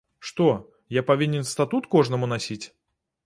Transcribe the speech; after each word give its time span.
Што, 0.27 0.45
я 0.99 1.03
павінен 1.09 1.45
статут 1.51 1.83
кожнаму 1.93 2.31
насіць? 2.35 2.61